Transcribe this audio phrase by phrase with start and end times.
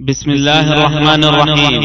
[0.00, 1.82] بسم الله الرحمن الرحيم.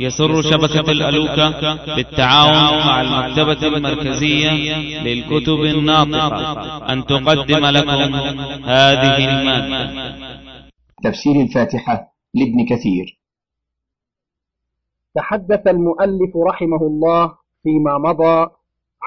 [0.00, 1.50] يسر شبكة الألوكة
[1.96, 4.50] بالتعاون مع المكتبة المركزية
[5.02, 6.92] للكتب الناطقة.
[6.92, 8.14] أن تقدم لكم
[8.64, 10.14] هذه المادة.
[11.04, 13.18] تفسير الفاتحة لابن كثير.
[15.14, 18.50] تحدث المؤلف رحمه الله فيما مضى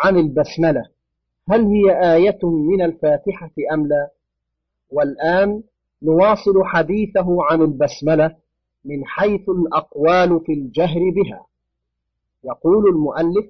[0.03, 0.83] عن البسملة.
[1.49, 4.09] هل هي آية من الفاتحة أم لا؟
[4.89, 5.63] والآن
[6.03, 8.35] نواصل حديثه عن البسملة
[8.85, 11.45] من حيث الأقوال في الجهر بها.
[12.43, 13.45] يقول المؤلف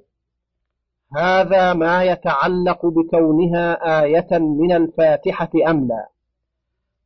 [1.17, 6.07] هذا ما يتعلق بكونها آية من الفاتحة أم لا؟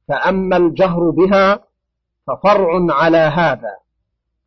[0.07, 1.63] فأما الجهر بها
[2.27, 3.77] ففرع على هذا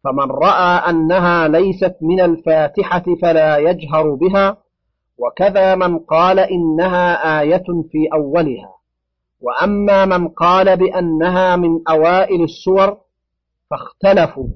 [0.05, 4.57] فمن رأى أنها ليست من الفاتحة فلا يجهر بها
[5.19, 8.75] وكذا من قال إنها آية في أولها.
[9.43, 12.97] وأما من قال بأنها من أوائل السور
[13.71, 14.49] فاختلفوا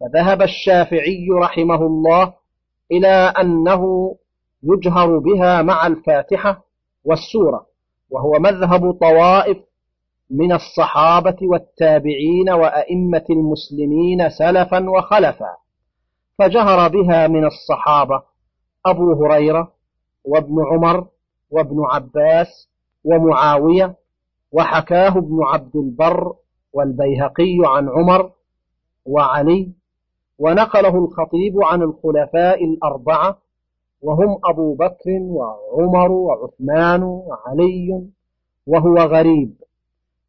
[0.00, 2.34] فذهب الشافعي رحمه الله
[2.92, 3.08] إلى
[3.40, 4.14] أنه
[4.62, 6.64] يجهر بها مع الفاتحة
[7.04, 7.66] والسورة
[8.10, 9.56] وهو مذهب طوائف
[10.30, 15.56] من الصحابة والتابعين وأئمة المسلمين سلفا وخلفا
[16.38, 18.22] فجهر بها من الصحابة
[18.86, 19.72] أبو هريرة
[20.24, 21.06] وابن عمر
[21.50, 22.68] وابن عباس
[23.04, 23.96] ومعاوية
[24.52, 26.34] وحكاه ابن عبد البر
[26.72, 28.30] والبيهقي عن عمر
[29.06, 29.72] وعلي
[30.38, 33.38] ونقله الخطيب عن الخلفاء الأربعة
[34.02, 38.02] وهم أبو بكر وعمر وعثمان وعلي
[38.66, 39.54] وهو غريب.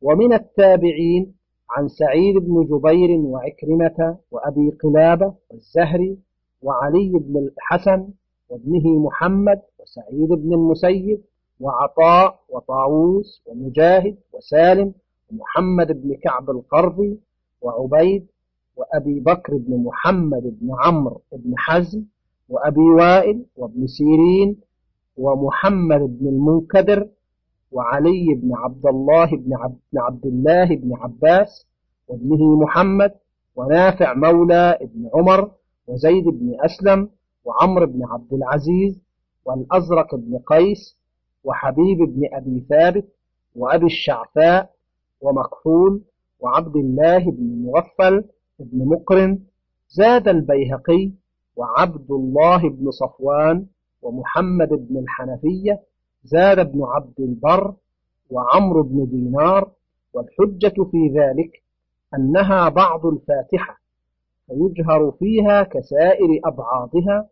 [0.01, 1.33] ومن التابعين
[1.69, 6.17] عن سعيد بن جبير وعكرمة وأبي قلابة والزهري
[6.61, 8.07] وعلي بن الحسن
[8.49, 11.21] وابنه محمد وسعيد بن المسيب
[11.63, 14.93] وعطاء وطاووس ومجاهد وسالم
[15.31, 17.17] ومحمد بن كعب القرظي
[17.61, 18.27] وعبيد
[18.75, 22.03] وأبي بكر بن محمد بن عمرو بن حزم
[22.49, 24.57] وأبي وائل وابن سيرين
[25.17, 27.07] ومحمد بن المنكدر
[27.71, 31.67] وعلي بن عبد الله بن عبد, عبد الله بن عباس
[32.07, 33.11] وابنه محمد
[33.55, 35.51] ونافع مولى ابن عمر
[35.87, 37.09] وزيد بن أسلم
[37.45, 39.01] وعمر بن عبد العزيز
[39.45, 40.97] والأزرق بن قيس
[41.43, 43.05] وحبيب بن أبي ثابت
[43.55, 44.73] وأبي الشعفاء
[45.21, 46.01] ومكحول
[46.39, 48.23] وعبد الله بن مغفل
[48.59, 49.39] بن مقرن
[49.89, 51.11] زاد البيهقي
[51.55, 53.65] وعبد الله بن صفوان
[54.01, 55.81] ومحمد بن الحنفية
[56.23, 57.73] زاد ابن عبد البر
[58.29, 59.71] وعمرو بن دينار
[60.13, 61.63] والحجة في ذلك
[62.15, 63.79] أنها بعض الفاتحة
[64.47, 67.29] فيجهر فيها كسائر أبعاضها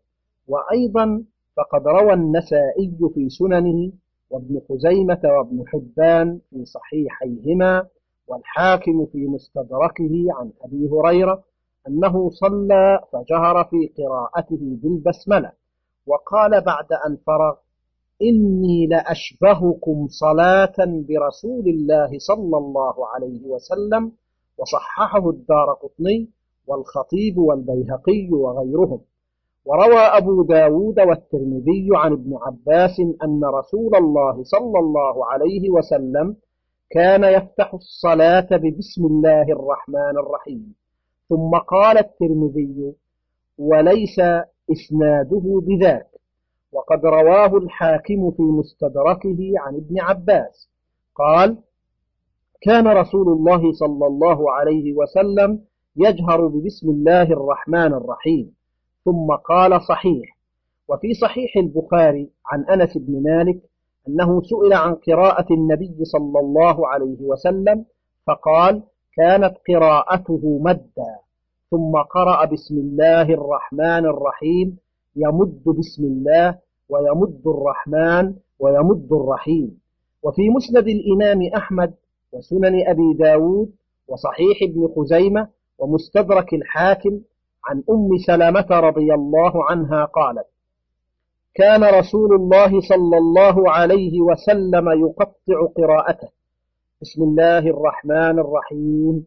[0.48, 1.24] وأيضا
[1.56, 3.92] فقد روى النسائي في سننه
[4.30, 7.86] وابن خزيمة وابن حبان في صحيحيهما
[8.28, 11.44] والحاكم في مستدركه عن أبي هريرة
[11.88, 15.52] أنه صلى فجهر في قراءته بالبسملة
[16.06, 17.54] وقال بعد أن فرغ
[18.22, 24.12] إني لأشبهكم صلاة برسول الله صلى الله عليه وسلم
[24.58, 26.28] وصححه الدار قطني
[26.66, 29.00] والخطيب والبيهقي وغيرهم.
[29.64, 36.36] وروى أبو داود والترمذي عن ابن عباس أن رسول الله صلى الله عليه وسلم
[36.90, 40.74] كان يفتح الصلاة ببسم الله الرحمن الرحيم.
[41.28, 42.94] ثم قال الترمذي
[43.58, 44.18] وليس
[44.72, 46.06] إسناده بذاك.
[46.72, 50.70] وقد رواه الحاكم في مستدركه عن ابن عباس.
[51.14, 51.58] قال
[52.60, 55.60] كان رسول الله صلى الله عليه وسلم
[55.96, 58.61] يجهر ببسم الله الرحمن الرحيم.
[59.04, 60.38] ثم قال صحيح.
[60.88, 63.60] وفي صحيح البخاري عن أنس بن مالك
[64.08, 67.84] أنه سئل عن قراءة النبي صلى الله عليه وسلم
[68.26, 68.82] فقال
[69.16, 71.12] كانت قراءته مدا
[71.70, 74.78] ثم قرأ بسم الله الرحمن الرحيم
[75.16, 76.58] يمد بسم الله
[76.88, 79.80] ويمد الرحمن ويمد الرحيم.
[80.22, 81.94] وفي مسند الإمام أحمد
[82.32, 83.72] وسنن أبي داود
[84.08, 85.48] وصحيح ابن خزيمة
[85.78, 87.20] ومستدرك الحاكم
[87.64, 90.46] عن أم سلمة رضي الله عنها قالت
[91.54, 96.28] كان رسول الله صلى الله عليه وسلم يقطع قراءته.
[97.02, 99.26] بسم الله الرحمن الرحيم.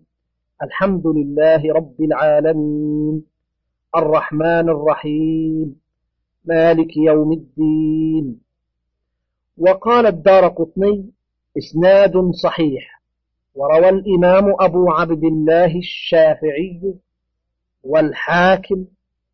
[0.64, 3.26] الحمد لله رب العالمين.
[3.96, 5.82] الرحمن الرحيم.
[6.46, 8.42] مالك يوم الدين.
[9.58, 11.12] وقال الدار قطني
[11.58, 13.02] إسناد صحيح.
[13.56, 16.96] وروى الإمام أبو عبد الله الشافعي
[17.86, 18.86] والحاكم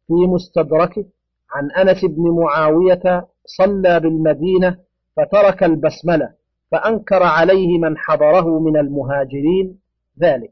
[0.08, 1.06] في مستدركه
[1.52, 4.78] عن أنس بن معاوية صلى بالمدينة
[5.18, 6.30] فترك البسملة
[6.72, 9.80] فأنكر عليه من حضره من المهاجرين
[10.22, 10.52] ذلك.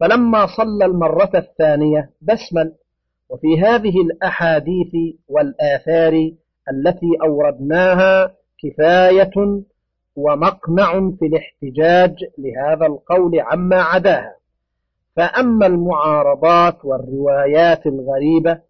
[0.00, 2.72] فلما صلى المرة الثانية بسمل
[3.28, 4.92] وفي هذه الأحاديث
[5.28, 6.12] والآثار
[6.72, 8.32] التي أوردناها
[8.62, 9.62] كفاية
[10.16, 14.36] ومقنع في الاحتجاج لهذا القول عما عداها.
[15.16, 18.60] فأما المعارضات والروايات الغريبة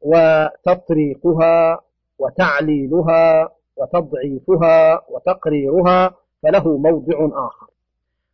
[0.00, 1.80] وتطريقها
[2.18, 7.66] وتعليلها وتضعيفها وتقريرها فله موضع آخر.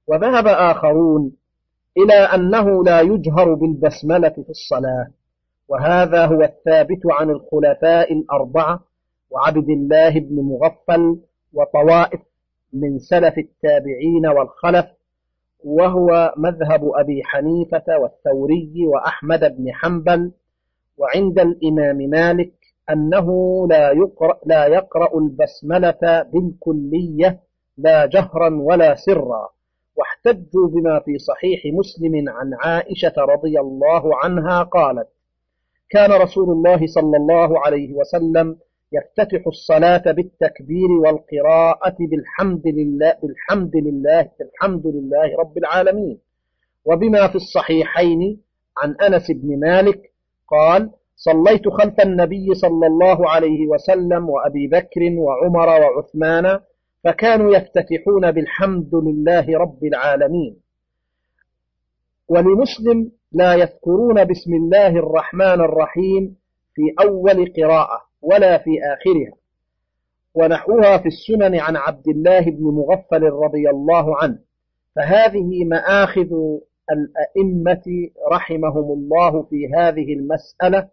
[0.07, 1.33] وذهب آخرون
[1.97, 5.11] إلى أنه لا يجهر بالبسملة في الصلاة
[5.69, 8.81] وهذا هو الثابت عن الخلفاء الأربعة
[9.31, 11.21] وعبد الله بن مغفل
[11.53, 12.21] وطوائف
[12.73, 14.87] من سلف التابعين والخلف
[15.65, 20.33] وهو مذهب أبي حنيفة والثوري وأحمد بن حنبل
[20.99, 22.53] وعند الإمام مالك
[22.91, 23.29] أنه
[23.69, 27.41] لا يقرأ, لا يقرأ البسملة بالكلية
[27.79, 29.49] لا جهرا ولا سرا.
[29.97, 35.09] واحتجوا بما في صحيح مسلم عن عائشة رضي الله عنها قالت
[35.91, 38.57] كان رسول الله صلى الله عليه وسلم
[38.93, 46.19] يفتتح الصلاة بالتكبير والقراءة بالحمد لله بالحمد لله بالحمد لله رب العالمين.
[46.85, 48.41] وبما في الصحيحين
[48.79, 50.01] عن أنس بن مالك
[50.49, 56.61] قال صليت خلف النبي صلى الله عليه وسلم وأبي بكر وعمر وعثمان
[57.05, 60.57] فكانوا يفتتحون بالحمد لله رب العالمين.
[62.29, 66.37] ولمسلم لا يذكرون بسم الله الرحمن الرحيم
[66.75, 68.10] في أول قراءة.
[68.23, 69.33] ولا في آخرها.
[70.35, 74.39] ونحوها في السنن عن عبد الله بن مغفل رضي الله عنه.
[74.97, 76.31] فهذه مآخذ
[76.93, 80.89] الأئمة رحمهم الله في هذه المسألة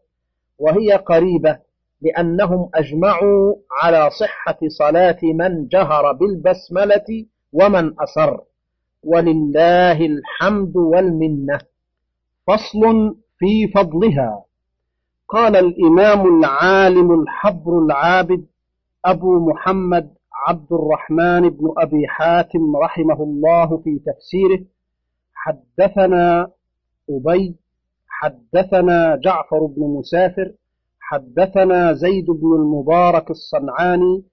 [0.60, 1.60] وهي قريبة
[2.02, 8.42] لأنهم أجمعوا على صحة صلاة من جهر بالبسملة ومن أسر
[9.04, 11.60] ولله الحمد والمنة.
[12.48, 14.44] فصل في فضلها.
[15.28, 18.46] قال الإمام العالم الحبر العابد
[19.06, 20.10] أبو محمد
[20.48, 24.66] عبد الرحمن بن أبي حاتم رحمه الله في تفسيره
[25.34, 26.52] حدثنا
[27.10, 27.56] أبي
[28.08, 30.52] حدثنا جعفر بن مسافر
[31.00, 34.24] حدثنا زيد بن المبارك الصنعاني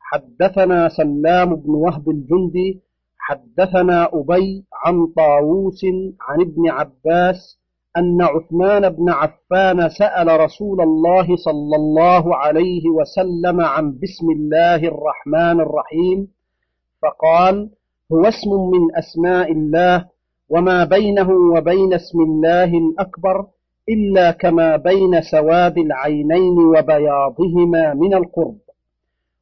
[0.00, 2.80] حدثنا سلام بن وهب الجندي
[3.18, 5.84] حدثنا أبي عن طاووس
[6.20, 7.58] عن ابن عباس
[7.96, 15.60] أن عثمان بن عفان سأل رسول الله صلى الله عليه وسلم عن بسم الله الرحمن
[15.60, 16.28] الرحيم
[17.02, 17.70] فقال
[18.12, 20.04] هو اسم من أسماء الله
[20.48, 23.46] وما بينه وبين اسم الله الأكبر
[23.88, 28.58] إلا كما بين سواد العينين وبياضهما من القرب.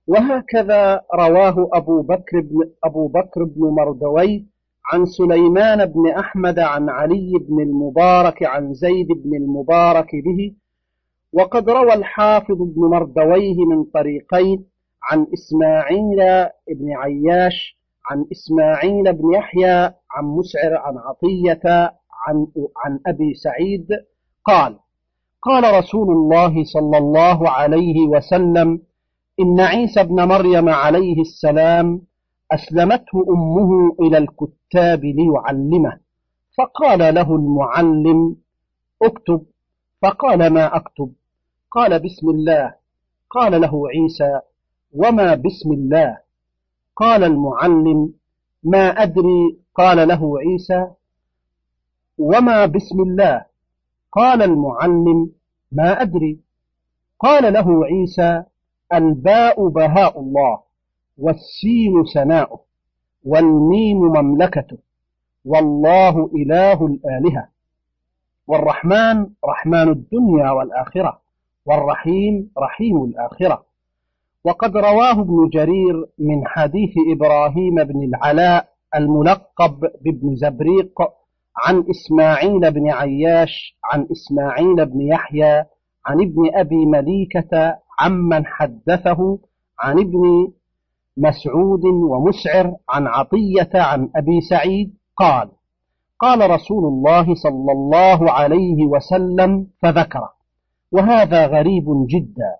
[0.06, 4.46] وهكذا رواه أبو بكر بن, أبو بكر بن مردوي
[4.92, 10.54] عن سليمان بن أحمد عن علي بن المبارك عن زيد بن المبارك به
[11.32, 14.64] وقد روى الحافظ بن مردويه من طريقين
[15.10, 17.78] عن إسماعيل بن عياش
[18.10, 21.92] عن إسماعيل بن يحيى عن مسعر عن عطية
[22.28, 22.46] عن,
[22.84, 23.86] عن أبي سعيد
[24.44, 24.78] قال
[25.42, 28.80] قال رسول الله صلى الله عليه وسلم
[29.40, 32.02] إن عيسى بن مريم عليه السلام
[32.52, 36.00] أسلمته أمه إلى الكتاب ليعلمه.
[36.58, 38.36] فقال له المعلم
[39.02, 39.42] اكتب.
[40.02, 41.12] فقال ما أكتب؟
[41.70, 42.74] قال بسم الله.
[43.30, 44.40] قال له عيسى
[44.92, 46.18] وما بسم الله؟
[46.96, 48.12] قال المعلم
[48.64, 49.58] ما أدري.
[49.74, 50.86] قال له عيسى
[52.18, 53.44] وما بسم الله؟
[54.12, 55.30] قال المعلم
[55.72, 56.40] ما أدري.
[57.20, 58.44] قال له عيسى
[58.92, 60.71] الباء بهاء الله.
[61.18, 62.60] والسين سناؤه
[63.24, 64.78] والميم مملكته
[65.44, 67.48] والله إله الآلهة
[68.46, 71.20] والرحمن رحمن الدنيا والآخرة
[71.66, 73.64] والرحيم رحيم الآخرة
[74.44, 81.02] وقد رواه ابن جرير من حديث إبراهيم بن العلاء الملقب بابن زبريق
[81.56, 85.64] عن إسماعيل بن عياش عن إسماعيل بن يحيى
[86.06, 89.38] عن ابن أبي مليكة عمن حدثه
[89.78, 90.52] عن ابن
[91.16, 95.48] مسعود ومسعر عن عطية عن أبي سعيد قال
[96.18, 100.28] قال رسول الله صلى الله عليه وسلم فذكر
[100.92, 102.56] وهذا غريب جدا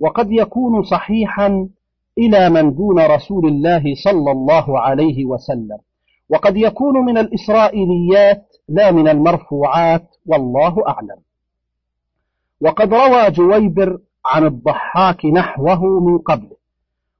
[0.00, 1.68] وقد يكون صحيحا
[2.18, 5.78] إلى من دون رسول الله صلى الله عليه وسلم
[6.30, 11.16] وقد يكون من الإسرائيليات لا من المرفوعات والله أعلم.
[12.60, 16.57] وقد روى جويبر عن الضحاك نحوه من قبله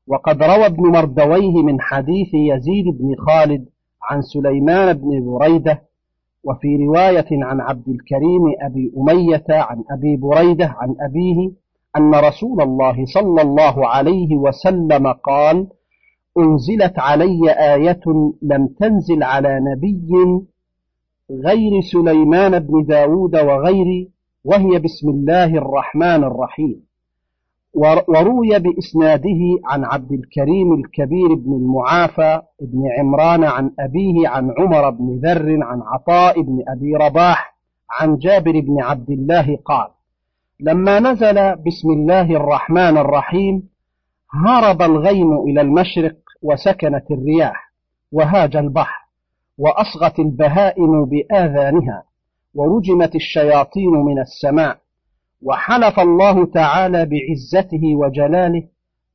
[0.08, 3.68] وقد روى ابن مردويه من حديث يزيد بن خالد
[4.02, 5.82] عن سليمان بن بريدة
[6.44, 11.50] وفي رواية عن عبد الكريم أبي أمية عن أبي بريدة عن أبيه
[11.96, 15.66] أن رسول الله صلى الله عليه وسلم قال
[16.38, 18.00] أنزلت علي آية
[18.42, 20.08] لم تنزل على نبي
[21.30, 24.10] غير سليمان بن داود وغيري
[24.44, 26.87] وهي بسم الله الرحمن الرحيم
[28.08, 35.20] وروي بإسناده عن عبد الكريم الكبير بن المعافى بن عمران عن أبيه عن عمر بن
[35.24, 37.58] ذر عن عطاء بن أبي رباح
[38.00, 39.88] عن جابر بن عبد الله قال
[40.60, 43.68] لما نزل بسم الله الرحمن الرحيم
[44.46, 47.72] هرب الغيم إلى المشرق وسكنت الرياح
[48.12, 49.08] وهاج البحر
[49.58, 52.02] وأصغت البهائم بآذانها
[52.54, 54.78] ورجمت الشياطين من السماء
[55.42, 58.62] وحلف الله تعالى بعزته وجلاله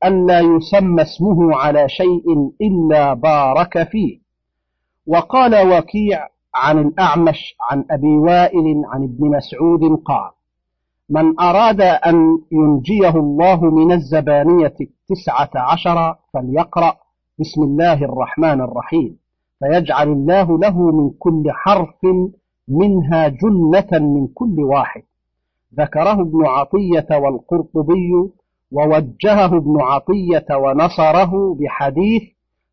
[0.05, 4.19] ألا يسمى اسمه على شيء إلا بارك فيه.
[5.07, 10.31] وقال وكيع عن الأعمش عن أبي وائل عن ابن مسعود قال
[11.09, 16.95] من أراد أن ينجيه الله من الزبانية التسعة عشر فليقرأ
[17.39, 19.17] بسم الله الرحمن الرحيم
[19.59, 21.95] فيجعل الله له من كل حرف
[22.67, 25.01] منها جنة من كل واحد.
[25.79, 28.11] ذكره ابن عطية والقرطبي
[28.71, 32.23] ووجهه ابن عطية ونصره بحديث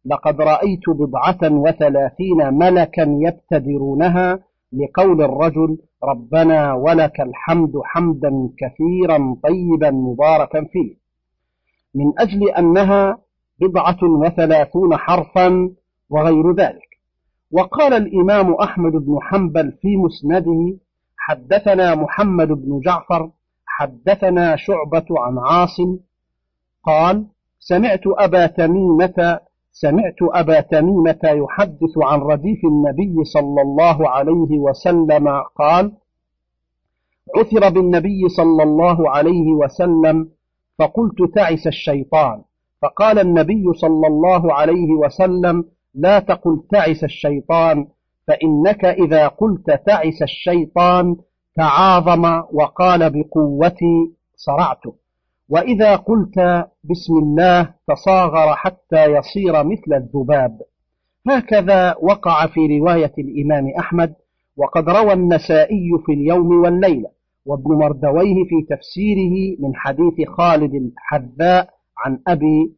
[0.05, 4.39] لقد رأيت بضعة وثلاثين ملكا يبتدرونها
[4.73, 10.95] لقول الرجل ربنا ولك الحمد حمدا كثيرا طيبا مباركا فيه.
[11.95, 13.19] من أجل أنها
[13.61, 15.71] بضعة وثلاثون حرفا
[16.11, 16.91] وغير ذلك.
[17.53, 20.77] وقال الإمام أحمد بن حنبل في مسنده
[21.31, 23.31] حدثنا محمد بن جعفر
[23.67, 25.99] حدثنا شعبة عن عاصم
[26.85, 27.27] قال
[27.61, 29.41] سمعت أبا تميمة
[29.73, 35.93] سمعت أبا تميمة يحدث عن رديف النبي صلى الله عليه وسلم قال
[37.37, 40.29] عثر بالنبي صلى الله عليه وسلم
[40.79, 42.43] فقلت تعس الشيطان.
[42.83, 47.87] فقال النبي صلى الله عليه وسلم لا تقل تعس الشيطان
[48.31, 51.17] فإنك إذا قلت تعس الشيطان
[51.57, 54.95] تعاظم وقال بقوتي صرعته
[55.49, 56.39] وإذا قلت
[56.85, 60.59] بسم الله تصاغر حتى يصير مثل الذباب.
[61.31, 64.15] هكذا وقع في رواية الإمام أحمد
[64.57, 67.09] وقد روى النسائي في اليوم والليلة
[67.47, 71.69] وابن مردويه في تفسيره من حديث خالد الحذاء
[71.99, 72.73] عن أبي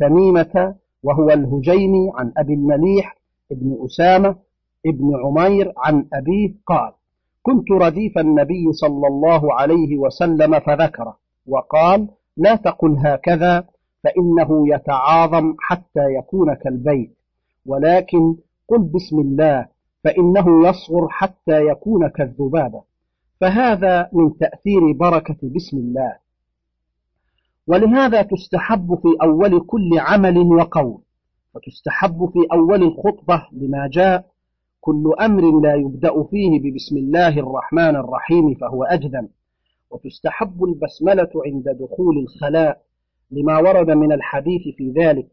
[0.00, 3.16] تميمة وهو الهجيمي عن أبي المليح
[3.52, 4.36] ابن أسامة
[4.86, 6.92] ابن عمير عن أبيه قال
[7.42, 13.64] كنت رديف النبي صلى الله عليه وسلم فذكره وقال لا تقل هكذا
[14.04, 17.16] فإنه يتعاظم حتى يكون كالبيت
[17.66, 18.36] ولكن
[18.68, 19.66] قل بسم الله
[20.04, 22.82] فإنه يصغر حتى يكون كالذبابة
[23.40, 26.16] فهذا من تأثير بركة بسم الله.
[27.66, 30.98] ولهذا تستحب في أول كل عمل وقول
[31.54, 34.31] وتستحب في أول الخطبة لما جاء
[34.84, 39.28] كل أمر لا يبدأ فيه ببسم الله الرحمن الرحيم فهو أجذم
[39.90, 42.80] وتستحب البسملة عند دخول الخلاء
[43.30, 45.26] لما ورد من الحديث في ذلك.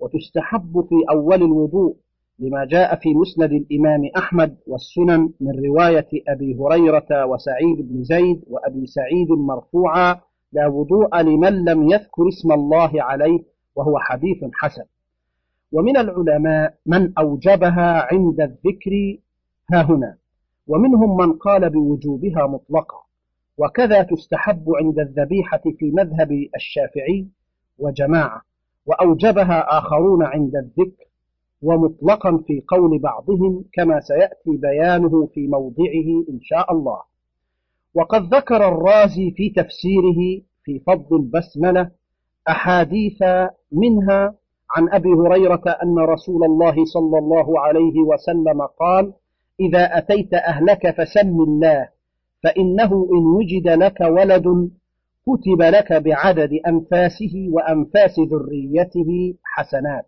[0.00, 1.96] وتستحب في أول الوضوء
[2.38, 8.86] لما جاء في مسند الإمام أحمد والسنن من رواية أبي هريرة وسعيد بن زيد وأبي
[8.86, 10.20] سعيد مرفوعا
[10.52, 13.40] لا وضوء لمن لم يذكر اسم الله عليه
[13.76, 14.84] وهو حديث حسن.
[15.72, 19.16] ومن العلماء من أوجبها عند الذكر
[19.72, 20.16] ها هنا.
[20.66, 22.98] ومنهم من قال بوجوبها مطلقا
[23.58, 27.26] وكذا تستحب عند الذبيحة في مذهب الشافعي
[27.78, 28.42] وجماعة
[28.86, 31.04] وأوجبها آخرون عند الذكر
[31.62, 37.00] ومطلقا في قول بعضهم كما سيأتي بيانه في موضعه إن شاء الله.
[37.94, 41.90] وقد ذكر الرازي في تفسيره في فضل البسملة
[42.48, 43.22] أحاديث
[43.72, 44.34] منها
[44.70, 49.12] عن أبي هريرة أن رسول الله صلى الله عليه وسلم قال
[49.60, 51.88] إذا أتيت أهلك فسم الله
[52.42, 54.70] فإنه إن وجد لك ولد
[55.26, 60.06] كتب لك بعدد أنفاسه وأنفاس ذريته حسنات.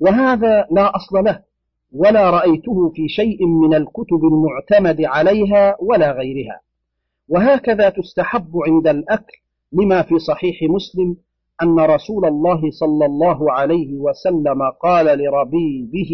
[0.00, 1.42] وهذا لا أصل له
[1.92, 6.60] ولا رأيته في شيء من الكتب المعتمد عليها ولا غيرها.
[7.28, 9.36] وهكذا تستحب عند الأكل
[9.72, 11.16] لما في صحيح مسلم
[11.62, 16.10] أن رسول الله صلى الله عليه وسلم قال لربيبه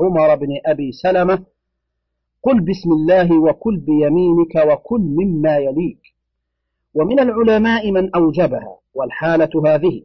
[0.00, 1.44] عمر بن أبي سلمة
[2.42, 6.00] قل بسم الله وكل بيمينك وكل مما يليك.
[6.94, 10.02] ومن العلماء من أوجبها والحالة هذه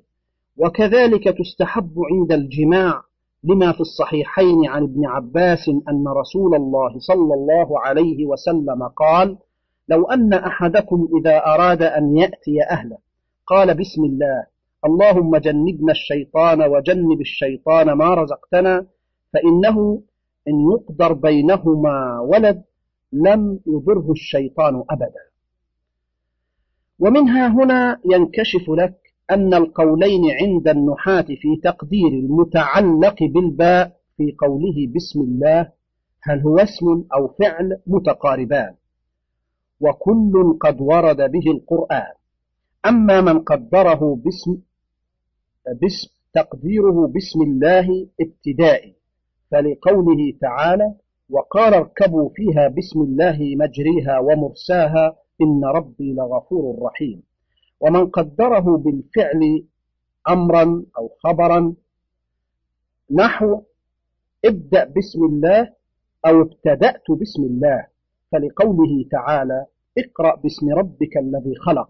[0.58, 3.02] وكذلك تستحب عند الجماع
[3.44, 9.38] لما في الصحيحين عن ابن عباس أن رسول الله صلى الله عليه وسلم قال
[9.90, 12.98] لو أن أحدكم إذا أراد أن يأتي أهله
[13.48, 14.55] قال بسم الله
[14.86, 18.88] اللهم جنبنا الشيطان وجنب الشيطان ما رزقتنا
[19.34, 20.02] فإنه
[20.48, 22.64] إن يقدر بينهما ولد
[23.14, 25.24] لم يضره الشيطان أبدا.
[27.00, 28.96] ومنها هنا ينكشف لك
[29.32, 35.72] أن القولين عند النحاة في تقدير المتعلق بالباء في قوله بسم الله
[36.22, 38.74] هل هو اسم أو فعل متقاربان.
[39.80, 42.14] وكل قد ورد به القرآن.
[42.86, 44.58] أما من قدره باسم
[45.74, 48.96] باسم تقديره بسم الله ابتدائي
[49.52, 50.94] فلقوله تعالى
[51.30, 57.24] وقال اركبوا فيها بسم الله مجريها ومرساها إن ربي لغفور رحيم
[57.80, 59.64] ومن قدره بالفعل
[60.30, 61.74] أمرا أو خبرا
[63.12, 63.62] نحو
[64.46, 65.74] ابدأ بسم الله
[66.26, 67.88] أو ابتدأت بسم الله
[68.32, 69.66] فلقوله تعالى
[69.98, 71.90] اقرأ باسم ربك الذي خلق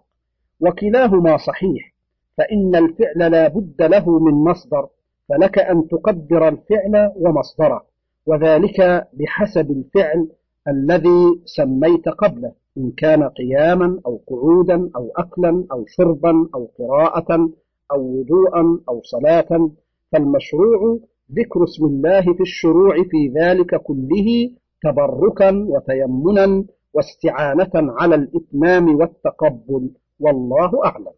[0.60, 1.95] وكلاهما صحيح
[2.38, 4.88] فإن الفعل لا بد له من مصدر
[5.30, 7.86] فلك أن تقدر الفعل ومصدره.
[8.26, 10.28] وذلك بحسب الفعل
[10.68, 17.50] الذي سميت قبله إن كان قياما أو قعودا أو أكلا أو شربا أو قراءة
[17.92, 19.70] أو وضوءا أو صلاة.
[20.12, 21.00] فالمشروع
[21.32, 24.52] ذكر اسم الله في الشروع في ذلك كله
[24.84, 26.64] تبركا وتيمنا
[26.94, 29.90] واستعانة على الإتمام والتقبل
[30.20, 31.12] والله أعلم.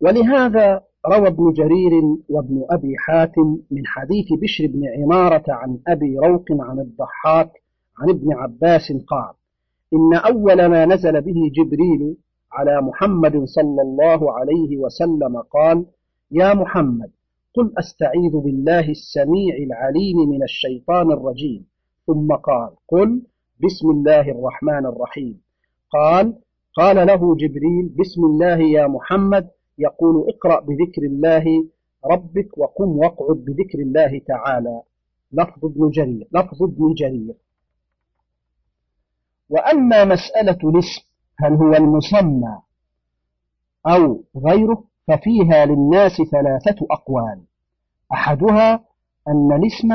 [0.00, 1.92] ولهذا روى ابن جرير
[2.28, 7.50] وابن أبي حاتم من حديث بشر بن عمارة عن أبي روق عن الضحاك
[7.98, 9.32] عن ابن عباس قال
[9.92, 12.16] إن أول ما نزل به جبريل
[12.52, 15.86] على محمد صلى الله عليه وسلم قال
[16.30, 17.10] يا محمد
[17.54, 21.66] قل أستعيذ بالله السميع العليم من الشيطان الرجيم.
[22.06, 23.22] ثم قال قل
[23.64, 25.40] بسم الله الرحمن الرحيم.
[25.90, 26.34] قال
[26.76, 31.44] قال له جبريل بسم الله يا محمد يقول اقرأ بذكر الله
[32.04, 34.82] ربك وقم واقعد بذكر الله تعالى.
[35.32, 37.34] لفظ ابن جرير لفظ ابن جرير.
[39.50, 41.02] وأما مسألة الاسم
[41.38, 42.58] هل هو المسمى
[43.86, 47.40] أو غيره ففيها للناس ثلاثة أقوال.
[48.12, 48.84] أحدها
[49.28, 49.92] أن الاسم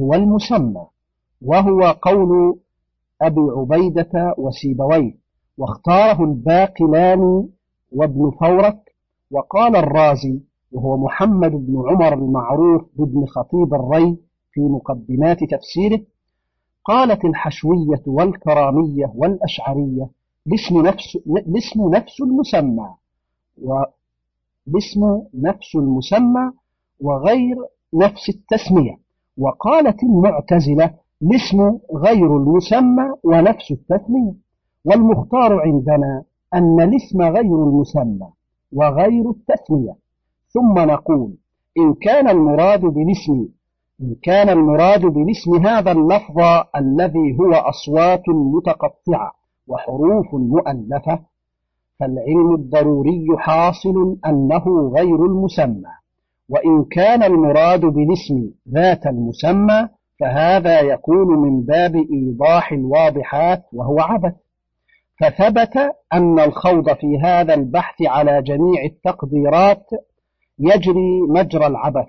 [0.00, 0.86] هو المسمى
[1.42, 2.58] وهو قول
[3.22, 5.14] أبي عبيدة وسيبويه
[5.58, 7.48] واختاره الباقلاني
[7.92, 8.89] وابن فورك
[9.30, 10.40] وقال الرازي
[10.72, 14.16] وهو محمد بن عمر المعروف بابن خطيب الري
[14.52, 16.00] في مقدمات تفسيره
[16.84, 20.08] قالت الحشوية والكرامية والأشعرية
[20.46, 22.88] الاسم نفس, الاسم نفس المسمى
[23.62, 26.52] والاسم نفس المسمى
[27.00, 27.56] وغير
[27.94, 28.98] نفس التسمية
[29.38, 34.34] وقالت المعتزلة الاسم غير المسمى ونفس التسمية
[34.84, 36.22] والمختار عندنا
[36.54, 38.28] أن الاسم غير المسمى
[38.72, 39.94] وغير التسمية.
[40.48, 41.34] ثم نقول
[41.78, 43.48] إن كان المراد بالاسم
[44.02, 46.38] إن كان المراد بالاسم هذا اللفظ
[46.76, 49.32] الذي هو أصوات متقطعة
[49.68, 51.18] وحروف مؤلفة
[52.00, 55.90] فالعلم الضروري حاصل أنه غير المسمى.
[56.48, 59.88] وإن كان المراد بالاسم ذات المسمى
[60.20, 64.34] فهذا يكون من باب إيضاح الواضحات وهو عبث.
[65.20, 65.76] فثبت
[66.12, 69.86] أن الخوض في هذا البحث على جميع التقديرات
[70.58, 72.08] يجري مجرى العبث.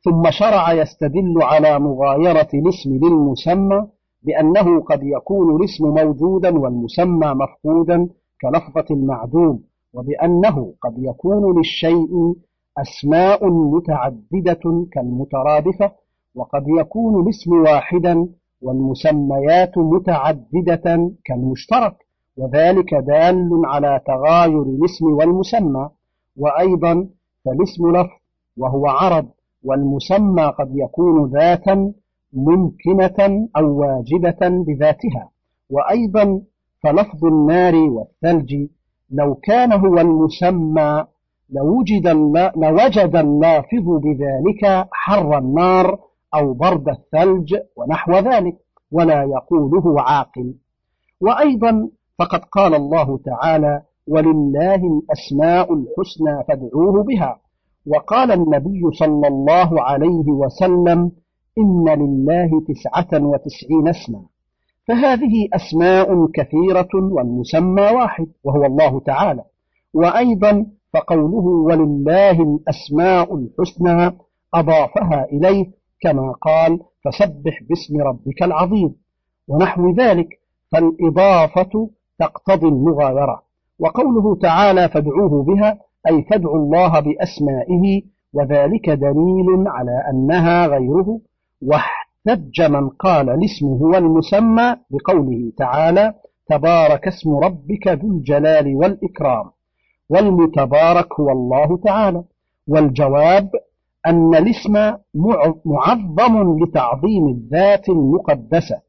[0.00, 3.86] ثم شرع يستدل على مغايرة الاسم للمسمى
[4.22, 8.08] بأنه قد يكون الاسم موجودا والمسمى مفقودا
[8.40, 9.62] كلفظة المعدوم
[9.94, 12.34] وبأنه قد يكون للشيء
[12.78, 15.92] أسماء متعددة كالمترادفة
[16.34, 18.28] وقد يكون الاسم واحدا
[18.62, 21.96] والمسميات متعددة كالمشترك
[22.36, 25.88] وذلك دال على تغاير الاسم والمسمى
[26.36, 27.08] وأيضا
[27.44, 28.16] فالاسم لفظ
[28.56, 29.26] وهو عرض
[29.64, 31.92] والمسمى قد يكون ذاتا
[32.32, 35.30] ممكنة أو واجبة بذاتها.
[35.70, 36.40] وأيضا
[36.82, 38.54] فلفظ النار والثلج
[39.10, 41.04] لو كان هو المسمى
[41.50, 42.06] لوجد
[43.16, 45.98] اللافظ بذلك حر النار
[46.34, 48.56] أو برد الثلج ونحو ذلك
[48.92, 50.54] ولا يقوله عاقل.
[51.20, 57.40] وأيضا فقد قال الله تعالى ولله الأسماء الحسنى فادعوه بها
[57.86, 61.12] وقال النبي صلى الله عليه وسلم
[61.58, 64.22] إن لله تسعة وتسعين اسما
[64.88, 69.42] فهذه أسماء كثيرة والمسمى واحد وهو الله تعالى.
[69.94, 74.18] وأيضا فقوله ولله الأسماء الحسنى
[74.54, 75.66] أضافها إليه
[76.00, 78.94] كما قال فسبح باسم ربك العظيم.
[79.48, 80.28] ونحو ذلك
[80.72, 83.42] فالإضافة تقتضي المغايرة.
[83.78, 85.78] وقوله تعالى فادعوه بها
[86.08, 91.20] أي فادعوا الله بأسمائه وذلك دليل على أنها غيره.
[91.62, 96.14] واحتج من قال الاسم هو المسمى بقوله تعالى
[96.50, 99.50] تبارك اسم ربك ذو الجلال والإكرام.
[100.10, 102.24] والمتبارك هو الله تعالى.
[102.68, 103.50] والجواب
[104.06, 104.72] أن الاسم
[105.64, 108.80] معظم لتعظيم الذات المقدسة.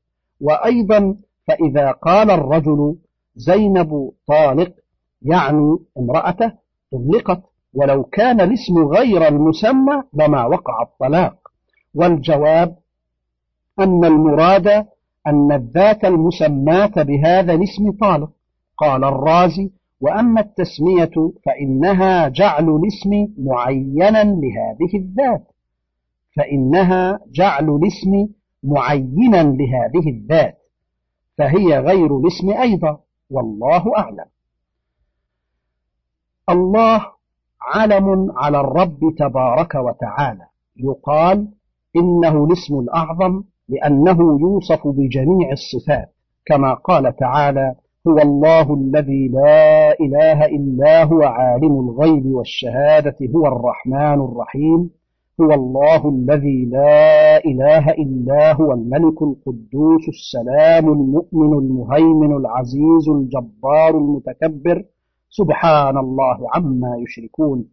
[0.42, 1.16] وأيضا
[1.48, 2.96] فإذا قال الرجل
[3.36, 4.72] زينب طالق
[5.22, 6.52] يعني امرأته
[6.92, 7.42] طلقت
[7.74, 11.36] ولو كان الاسم غير المسمى لما وقع الطلاق.
[11.96, 12.76] والجواب
[13.80, 14.68] أن المراد
[15.28, 18.30] أن الذات المسماة بهذا الاسم طالق.
[18.78, 25.48] قال الرازي وأما التسمية فإنها جعل الاسم معينا لهذه الذات.
[26.36, 28.28] فإنها جعل الاسم
[28.64, 30.58] معينا لهذه الذات.
[31.38, 34.26] فهي غير الاسم أيضا والله أعلم.
[36.50, 37.06] الله
[37.62, 40.48] علم على الرب تبارك وتعالى.
[40.78, 41.48] يقال
[41.96, 46.14] إنه الاسم الأعظم لأنه يوصف بجميع الصفات
[46.46, 47.76] كما قال تعالى
[48.08, 54.90] هو الله الذي لا إله إلا هو عالم الغيب والشهادة هو الرحمن الرحيم.
[55.42, 64.84] هو الله الذي لا إله إلا هو الملك القدوس السلام المؤمن المهيمن العزيز الجبار المتكبر.
[65.30, 67.66] سبحان الله عما يشركون.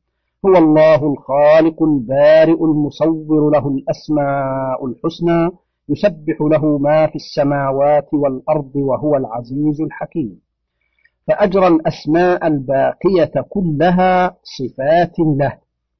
[0.46, 5.63] هو الله الخالق البارئ المصور له الأسماء الحسنى.
[5.88, 10.40] يسبح له ما في السماوات والأرض وهو العزيز الحكيم.
[11.26, 15.52] فأجرى الأسماء الباقية كلها صفات له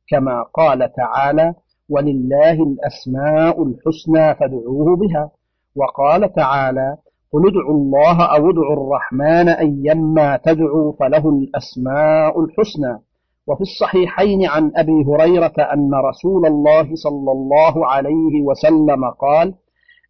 [0.09, 1.55] كما قال تعالى
[1.89, 5.31] ولله الأسماء الحسنى فادعوه بها
[5.77, 6.97] وقال تعالى
[7.33, 12.99] قل ادعوا الله أو ادعوا الرحمن أيما تدعوا فله الأسماء الحسنى
[13.47, 19.55] وفي الصحيحين عن أبي هريرة أن رسول الله صلى الله عليه وسلم قال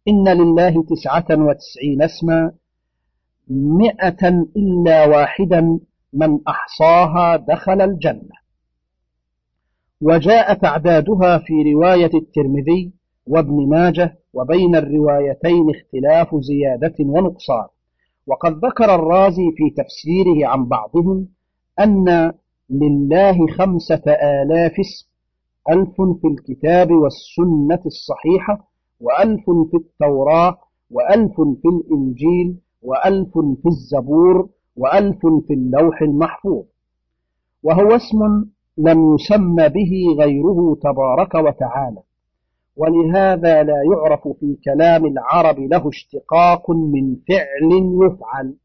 [0.07, 2.51] إن لله تسعة وتسعين اسما
[3.49, 5.79] مئة إلا واحدا
[6.13, 8.35] من أحصاها دخل الجنة.
[10.01, 12.93] وجاء تعدادها في رواية الترمذي
[13.27, 17.67] وابن ماجه وبين الروايتين اختلاف زيادة ونقصان.
[18.27, 21.27] وقد ذكر الرازي في تفسيره عن بعضهم
[21.79, 22.33] أن
[22.69, 25.07] لله خمسة آلاف اسم
[25.69, 30.57] ألف في الكتاب والسنة الصحيحة وألف في التوراة
[30.91, 36.65] وألف في الإنجيل وألف في الزبور وألف في اللوح المحفوظ.
[37.63, 38.45] وهو اسم
[38.77, 42.01] لم يسم به غيره تبارك وتعالى.
[42.77, 47.71] ولهذا لا يعرف في كلام العرب له اشتقاق من فعل
[48.05, 48.55] يفعل.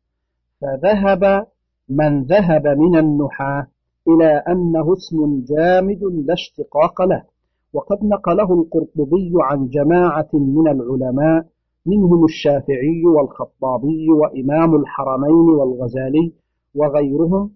[0.60, 1.46] فذهب
[1.88, 3.66] من ذهب من النحاة
[4.08, 7.22] إلى أنه اسم جامد لا اشتقاق له.
[7.72, 11.46] وقد نقله القرطبي عن جماعة من العلماء
[11.86, 16.32] منهم الشافعي والخطابي وإمام الحرمين والغزالي
[16.74, 17.50] وغيرهم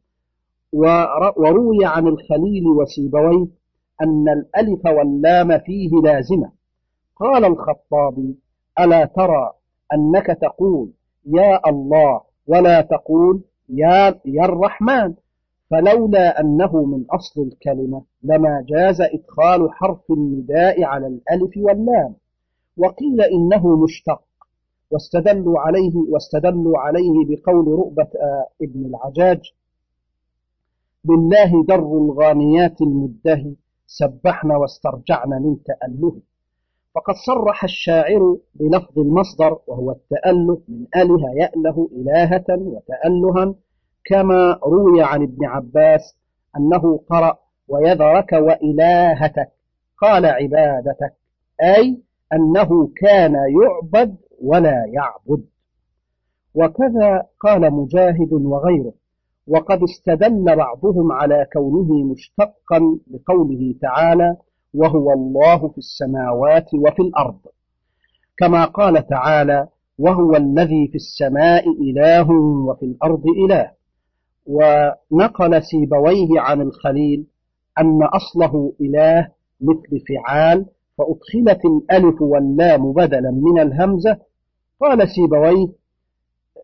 [0.72, 3.46] وروي عن الخليل وسيبويه
[4.02, 6.50] أن الألف واللام فيه لازمة.
[7.16, 8.38] قال الخطابي
[8.80, 9.50] ألا ترى
[9.94, 10.90] أنك تقول
[11.26, 15.14] يا الله ولا تقول يا, يا الرحمن؟
[15.74, 22.14] فلولا أنه من أصل الكلمة لما جاز إدخال حرف النداء على الألف واللام.
[22.76, 24.22] وقيل إنه مشتق
[24.90, 28.08] واستدلوا عليه واستدلوا عليه بقول رؤبة
[28.62, 29.40] ابن العجاج
[31.04, 33.54] لله در الغانيات المدهي
[33.86, 36.16] سبحنا واسترجعنا من تأله.
[36.94, 43.54] فقد صرح الشاعر بلفظ المصدر وهو التأله من آله يأله إلهة وتألها
[44.04, 46.16] كما روي عن ابن عباس
[46.56, 47.38] أنه قرأ
[47.68, 49.48] ويذرك وإلهتك
[49.98, 51.14] قال عبادتك
[51.62, 55.44] أي أنه كان يعبد ولا يعبد.
[56.54, 58.92] وكذا قال مجاهد وغيره
[59.48, 64.36] وقد استدل بعضهم على كونه مشتقا بقوله تعالى
[64.74, 67.38] وهو الله في السماوات وفي الأرض
[68.36, 72.30] كما قال تعالى وهو الذي في السماء إله
[72.68, 73.70] وفي الأرض إله
[74.46, 77.26] ونقل سيبويه عن الخليل
[77.78, 79.28] أن أصله إله
[79.60, 80.66] مثل فعال
[80.98, 84.18] فأدخلت الألف واللام بدلا من الهمزة.
[84.80, 85.66] قال سيبويه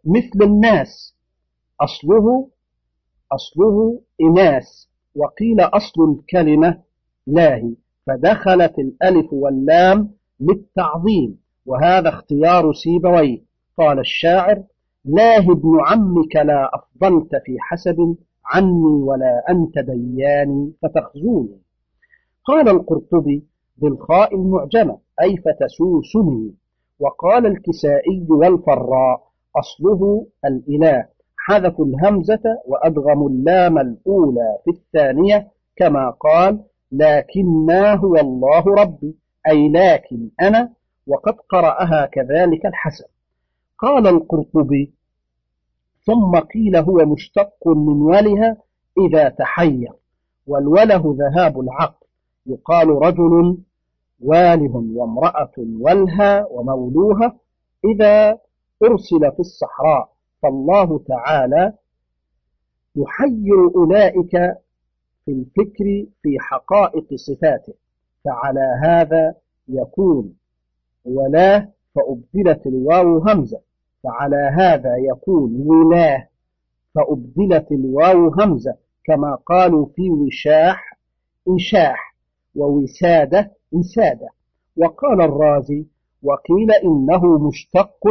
[0.05, 1.17] مثل الناس
[1.81, 2.49] أصله
[3.33, 6.83] أصله إناس وقيل أصل الكلمة
[7.27, 7.75] لاهي
[8.07, 13.39] فدخلت الألف واللام للتعظيم وهذا اختيار سيبويه
[13.79, 14.63] قال الشاعر
[15.05, 21.59] لاه ابن عمك لا أفضلت في حسب عني ولا أنت دياني فتخزوني.
[22.45, 23.45] قال القرطبي
[23.77, 26.55] بالخاء المعجمة أي فتسوسني.
[26.99, 31.05] وقال الكسائي والفراء أصله الإله
[31.37, 36.61] حذفوا الهمزة وأدغموا اللام الأولى في الثانية كما قال
[36.93, 39.17] لكنا هو الله ربي
[39.49, 40.73] أي لكن أنا
[41.07, 43.05] وقد قرأها كذلك الحسن.
[43.83, 44.93] قال القرطبي
[46.05, 48.57] ثم قيل هو مشتق من ولها
[48.99, 49.93] إذا تحير
[50.47, 52.07] والوله ذهاب العقل
[52.47, 53.59] يقال رجل
[54.21, 57.39] واله وامرأة ولها ومولوها
[57.85, 58.39] إذا
[58.83, 60.13] أرسل في الصحراء
[60.43, 61.73] فالله تعالى
[62.97, 64.31] يحير أولئك
[65.25, 67.75] في الفكر في حقائق صفاته
[68.25, 69.35] فعلى هذا
[69.69, 70.35] يكون
[71.05, 73.61] ولا فأبدلت الواو همزة.
[74.03, 76.29] فعلى هذا يكون ولاة
[76.95, 80.99] فأبدلت الواو همزة كما قالوا في وشاح
[81.49, 82.17] إنشاح
[82.57, 84.29] ووسادة إسادة
[84.77, 85.87] وقال الرازي
[86.23, 88.07] وقيل إنه مشتق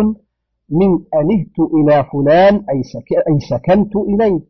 [0.69, 4.41] من أنهت إلى فلان أي سكنت إليه.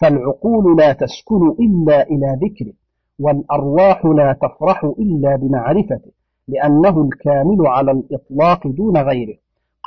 [0.00, 2.72] فالعقول لا تسكن إلا إلى ذكره
[3.18, 6.10] والأرواح لا تفرح إلا بمعرفته
[6.48, 9.36] لأنه الكامل على الإطلاق دون غيره.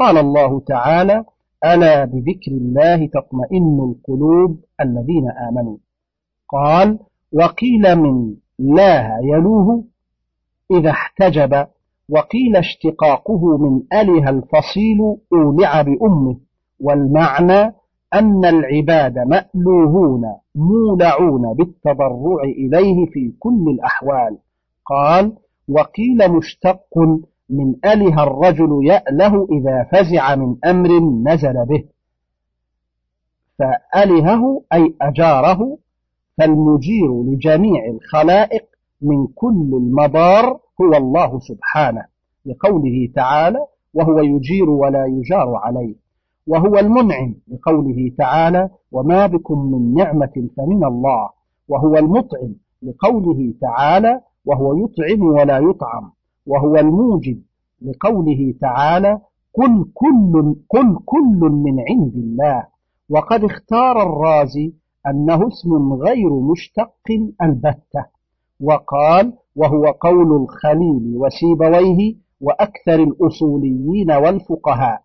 [0.02, 1.26] قال الله تعالى
[1.66, 5.78] ألا بذكر الله تطمئن القلوب الذين آمنوا.
[6.50, 7.00] قال
[7.34, 9.84] وقيل من لاه يلوه
[10.72, 11.68] إذا احتجب
[12.10, 15.00] وقيل اشتقاقه من أله الفصيل
[15.34, 16.38] أولع بأمه
[16.80, 17.74] والمعنى
[18.14, 20.22] أن العباد مألوهون
[20.56, 24.38] مولعون بالتضرع إليه في كل الأحوال.
[24.86, 25.34] قال
[25.70, 26.84] وقيل مشتق
[27.52, 30.90] من أله الرجل يأله إذا فزع من أمر
[31.24, 31.84] نزل به.
[33.60, 35.78] فألهه أي أجاره
[36.38, 38.66] فالمجير لجميع الخلائق
[39.02, 42.06] من كل المضار هو الله سبحانه
[42.46, 43.60] لقوله تعالى
[43.94, 45.96] وهو يجير ولا يجار عليه
[46.48, 51.30] وهو المنعم لقوله تعالى وما بكم من نعمة فمن الله
[51.68, 56.12] وهو المطعم لقوله تعالى وهو يطعم ولا يطعم
[56.46, 57.42] وهو الموجب
[57.82, 59.20] لقوله تعالى
[59.54, 62.68] قل كل, قل كل من عند الله.
[63.10, 64.74] وقد اختار الرازي
[65.08, 66.94] أنه اسم غير مشتق
[67.42, 68.06] البتة.
[68.60, 75.02] وقال وهو قول الخليل وسيبويه وأكثر الأصوليين والفقهاء.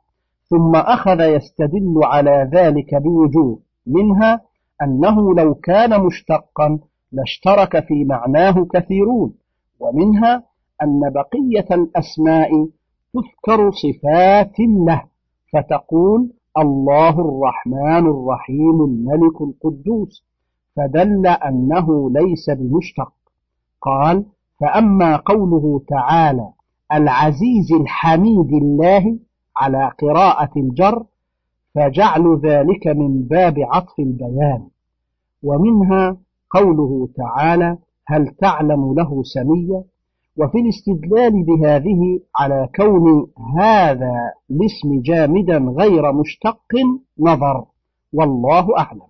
[0.50, 4.40] ثم أخذ يستدل على ذلك بوجوه منها
[4.82, 6.78] أنه لو كان مشتقا
[7.12, 9.34] لاشترك في معناه كثيرون.
[9.80, 10.42] ومنها
[10.82, 12.68] أن بقية الأسماء
[13.14, 15.02] تذكر صفات له
[15.52, 20.24] فتقول الله الرحمن الرحيم الملك القدوس
[20.76, 23.12] فدل أنه ليس بمشتق.
[23.80, 24.24] قال
[24.60, 26.48] فأما قوله تعالى
[26.92, 29.18] العزيز الحميد الله
[29.56, 31.04] على قراءة الجر
[31.74, 34.68] فجعل ذلك من باب عطف البيان.
[35.42, 36.16] ومنها
[36.50, 39.82] قوله تعالى هل تعلم له سميا؟
[40.36, 46.72] وفي الاستدلال بهذه على كون هذا الاسم جامدا غير مشتق
[47.18, 47.64] نظر
[48.12, 49.08] والله أعلم.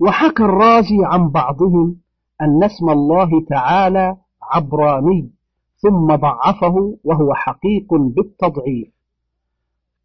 [0.00, 1.96] وحكى الرازي عن بعضهم
[2.42, 5.30] أن اسم الله تعالى عبراني
[5.76, 8.88] ثم ضعفه وهو حقيق بالتضعيف.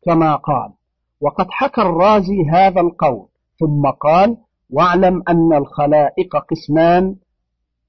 [0.05, 0.73] كما قال
[1.21, 3.27] وقد حكى الرازي هذا القول
[3.59, 4.37] ثم قال
[4.69, 7.15] واعلم أن الخلائق قسمان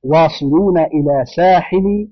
[0.04, 2.08] واصلون إلى ساحل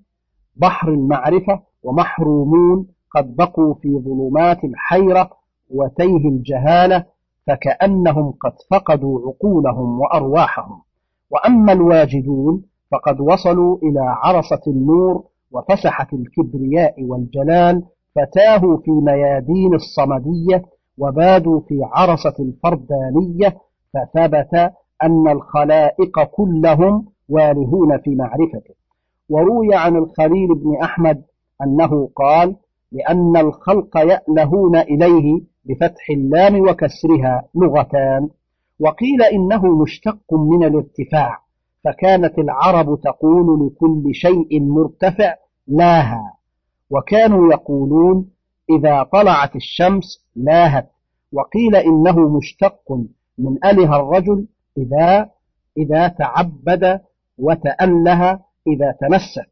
[0.56, 5.30] بحر المعرفة ومحرومون قد بقوا في ظلمات الحيرة
[5.70, 7.04] وتيه الجهالة
[7.46, 10.82] فكأنهم قد فقدوا عقولهم وأرواحهم.
[11.30, 17.82] وأما الواجدون فقد وصلوا إلى عرصة النور وفسحة الكبرياء والجلال
[18.16, 20.62] فتاهوا في ميادين الصمدية
[20.98, 23.56] وبادوا في عرصة الفردانية
[23.94, 24.54] فثبت
[25.02, 28.74] أن الخلائق كلهم والهون في معرفته.
[29.28, 31.22] وروي عن الخليل بن أحمد
[31.62, 32.56] أنه قال
[32.92, 38.28] لأن الخلق يألهون إليه بفتح اللام وكسرها لغتان.
[38.80, 41.38] وقيل إنه مشتق من الارتفاع
[41.84, 45.34] فكانت العرب تقول لكل شيء مرتفع
[45.66, 46.34] لاها.
[46.90, 48.30] وكانوا يقولون
[48.70, 50.90] إذا طلعت الشمس لاهت.
[51.32, 52.92] وقيل إنه مشتق
[53.38, 54.46] من أله الرجل
[54.78, 55.30] إذا
[55.78, 57.00] إذا تعبد
[57.40, 59.50] وتأله إذا تمسك.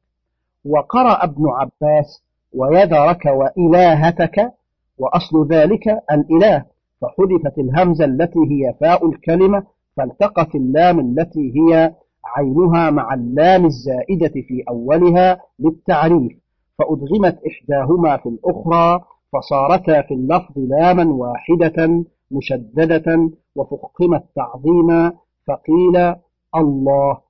[0.65, 2.25] وقرأ ابن عباس
[2.55, 4.53] ويذرك وإلهتك
[4.99, 6.65] وأصل ذلك الإله
[7.01, 9.63] فحذفت الهمزة التي هي فاء الكلمة
[9.97, 16.33] فالتقت اللام التي هي عينها مع اللام الزائدة في أولها للتعريف
[16.79, 25.13] فأدغمت إحداهما في الأخرى فصارتا في اللفظ لاما واحدة مشددة وفخمت تعظيما
[25.47, 26.15] فقيل
[26.57, 27.28] الله.